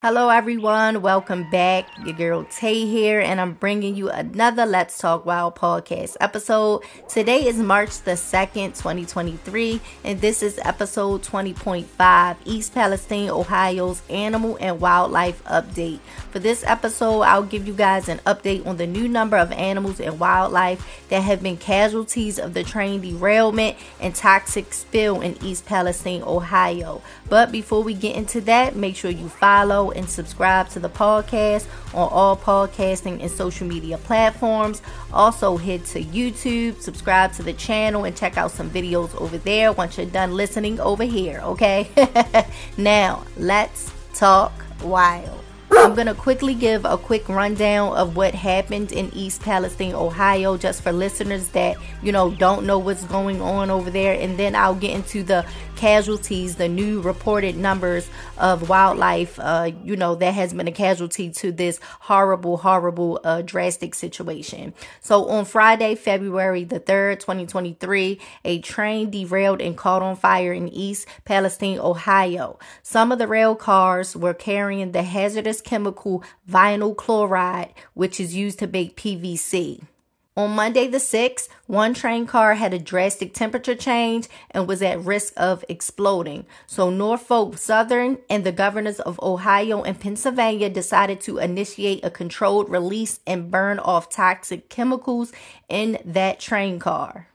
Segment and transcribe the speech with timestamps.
[0.00, 1.02] Hello, everyone.
[1.02, 1.88] Welcome back.
[2.06, 6.84] Your girl Tay here, and I'm bringing you another Let's Talk Wild podcast episode.
[7.08, 14.56] Today is March the 2nd, 2023, and this is episode 20.5 East Palestine, Ohio's Animal
[14.60, 15.98] and Wildlife Update.
[16.30, 19.98] For this episode, I'll give you guys an update on the new number of animals
[19.98, 25.66] and wildlife that have been casualties of the train derailment and toxic spill in East
[25.66, 27.02] Palestine, Ohio.
[27.28, 31.66] But before we get into that, make sure you follow and subscribe to the podcast
[31.94, 34.82] on all podcasting and social media platforms.
[35.12, 39.72] Also, head to YouTube, subscribe to the channel, and check out some videos over there
[39.72, 41.88] once you're done listening over here, okay?
[42.76, 45.47] now, let's talk wild.
[45.78, 50.56] I'm going to quickly give a quick rundown of what happened in East Palestine, Ohio,
[50.56, 54.20] just for listeners that, you know, don't know what's going on over there.
[54.20, 55.46] And then I'll get into the
[55.78, 61.30] casualties, the new reported numbers of wildlife, uh, you know, that has been a casualty
[61.30, 64.74] to this horrible, horrible, uh, drastic situation.
[65.00, 70.68] So on Friday, February the 3rd, 2023, a train derailed and caught on fire in
[70.68, 72.58] East Palestine, Ohio.
[72.82, 78.58] Some of the rail cars were carrying the hazardous chemical vinyl chloride, which is used
[78.58, 79.82] to make PVC.
[80.34, 85.00] On Monday the 6th, one train car had a drastic temperature change and was at
[85.00, 86.46] risk of exploding.
[86.66, 92.70] So Norfolk Southern and the governors of Ohio and Pennsylvania decided to initiate a controlled
[92.70, 95.32] release and burn off toxic chemicals
[95.68, 97.27] in that train car.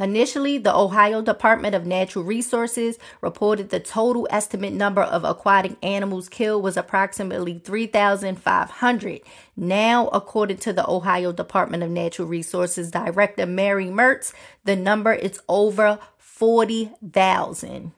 [0.00, 6.30] Initially, the Ohio Department of Natural Resources reported the total estimate number of aquatic animals
[6.30, 9.20] killed was approximately 3,500.
[9.54, 14.32] Now, according to the Ohio Department of Natural Resources Director Mary Mertz,
[14.64, 17.92] the number is over 40,000.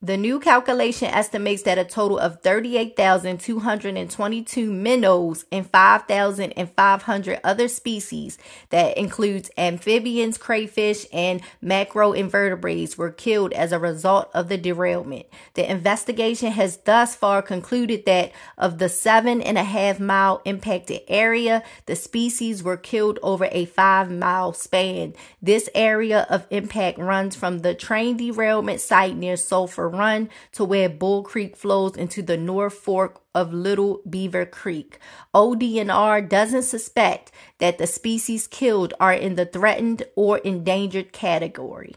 [0.00, 8.38] The new calculation estimates that a total of 38,222 minnows and 5,500 other species
[8.70, 15.26] that includes amphibians, crayfish, and macroinvertebrates were killed as a result of the derailment.
[15.54, 21.00] The investigation has thus far concluded that of the seven and a half mile impacted
[21.08, 25.14] area, the species were killed over a five mile span.
[25.42, 30.88] This area of impact runs from the train derailment site near Sulphur Run to where
[30.88, 34.98] Bull Creek flows into the North Fork of Little Beaver Creek.
[35.34, 41.94] ODNR doesn't suspect that the species killed are in the threatened or endangered category.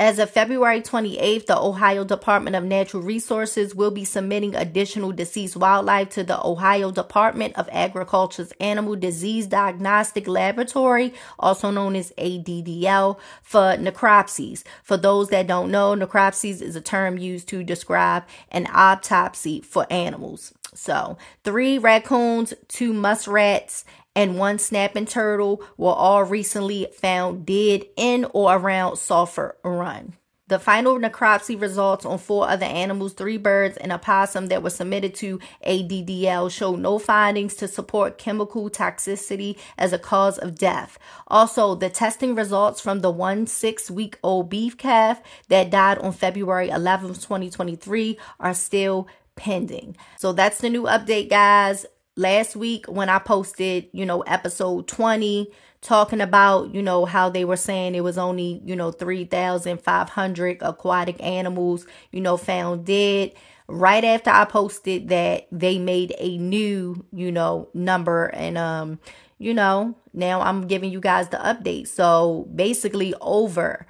[0.00, 5.56] As of February 28th, the Ohio Department of Natural Resources will be submitting additional deceased
[5.56, 13.18] wildlife to the Ohio Department of Agriculture's Animal Disease Diagnostic Laboratory, also known as ADDL,
[13.42, 14.62] for necropsies.
[14.84, 18.22] For those that don't know, necropsies is a term used to describe
[18.52, 20.54] an autopsy for animals.
[20.74, 23.84] So, three raccoons, two muskrats,
[24.18, 30.14] and one snapping turtle were all recently found dead in or around Sulphur Run.
[30.48, 34.70] The final necropsy results on four other animals, three birds, and a possum that were
[34.70, 40.98] submitted to ADDL show no findings to support chemical toxicity as a cause of death.
[41.28, 46.10] Also, the testing results from the one six week old beef calf that died on
[46.10, 49.06] February 11, 2023, are still
[49.36, 49.96] pending.
[50.16, 51.86] So that's the new update, guys
[52.18, 57.44] last week when I posted, you know, episode 20 talking about, you know, how they
[57.44, 63.32] were saying it was only, you know, 3,500 aquatic animals, you know, found dead.
[63.68, 68.98] Right after I posted that, they made a new, you know, number and um,
[69.38, 71.86] you know, now I'm giving you guys the update.
[71.86, 73.86] So basically over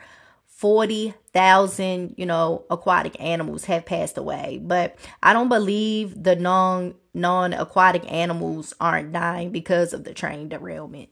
[0.59, 4.61] 40,000, you know, aquatic animals have passed away.
[4.61, 10.49] But I don't believe the non non aquatic animals aren't dying because of the train
[10.49, 11.11] derailment.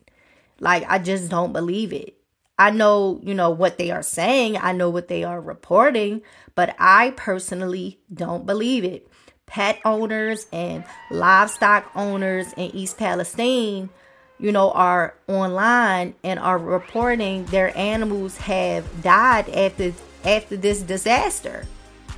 [0.59, 2.17] Like I just don't believe it.
[2.59, 6.23] I know, you know, what they are saying, I know what they are reporting,
[6.57, 9.07] but I personally don't believe it.
[9.47, 13.91] Pet owners and livestock owners in East Palestine
[14.38, 19.92] you know, are online and are reporting their animals have died after
[20.24, 21.66] after this disaster.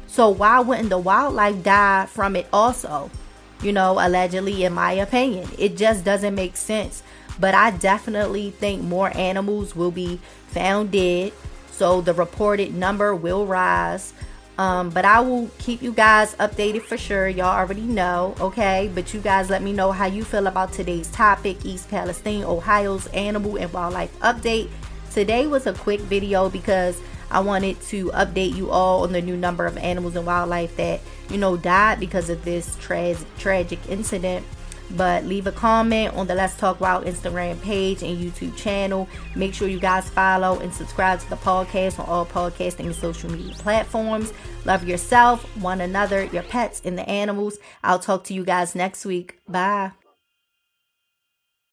[0.07, 3.11] So why wouldn't the wildlife die from it also?
[3.63, 5.49] You know, allegedly in my opinion.
[5.59, 7.03] It just doesn't make sense.
[7.39, 11.33] But I definitely think more animals will be found dead.
[11.71, 14.13] So the reported number will rise.
[14.59, 17.29] Um, but I will keep you guys updated for sure.
[17.29, 18.91] Y'all already know, okay?
[18.93, 23.07] But you guys let me know how you feel about today's topic East Palestine, Ohio's
[23.09, 24.69] animal and wildlife update.
[25.13, 27.01] Today was a quick video because
[27.31, 31.01] I wanted to update you all on the new number of animals and wildlife that,
[31.31, 34.45] you know, died because of this tra- tragic incident
[34.97, 39.09] but leave a comment on the Let's Talk Wild Instagram page and YouTube channel.
[39.37, 43.31] Make sure you guys follow and subscribe to the podcast on all podcasting and social
[43.31, 44.33] media platforms.
[44.65, 47.59] Love yourself, one another, your pets, and the animals.
[47.83, 49.39] I'll talk to you guys next week.
[49.49, 49.93] Bye.